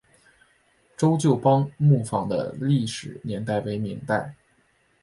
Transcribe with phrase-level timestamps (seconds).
[0.97, 4.33] 周旧邦木坊的历史年代为明代。